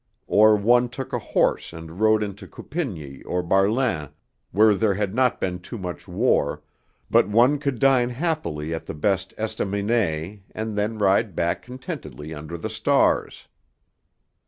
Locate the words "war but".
6.07-7.29